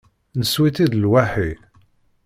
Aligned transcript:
Nesseww-itt-id 0.39 0.93
lwaḥi. 0.97 1.51